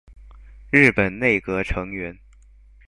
[0.71, 2.17] 日本內閣成員